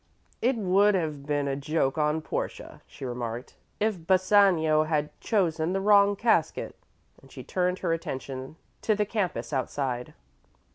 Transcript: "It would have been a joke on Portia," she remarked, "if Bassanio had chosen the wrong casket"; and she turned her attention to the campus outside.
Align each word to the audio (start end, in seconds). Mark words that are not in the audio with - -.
"It 0.41 0.55
would 0.55 0.95
have 0.95 1.27
been 1.27 1.47
a 1.47 1.55
joke 1.55 1.95
on 1.95 2.23
Portia," 2.23 2.81
she 2.87 3.05
remarked, 3.05 3.57
"if 3.79 4.07
Bassanio 4.07 4.85
had 4.85 5.11
chosen 5.19 5.73
the 5.73 5.79
wrong 5.79 6.15
casket"; 6.15 6.75
and 7.21 7.31
she 7.31 7.43
turned 7.43 7.77
her 7.85 7.93
attention 7.93 8.55
to 8.81 8.95
the 8.95 9.05
campus 9.05 9.53
outside. 9.53 10.15